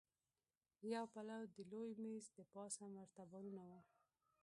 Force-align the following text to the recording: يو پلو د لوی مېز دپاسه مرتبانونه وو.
يو 0.93 1.05
پلو 1.13 1.39
د 1.55 1.57
لوی 1.71 1.91
مېز 2.03 2.25
دپاسه 2.39 2.83
مرتبانونه 2.97 3.61
وو. 3.69 3.81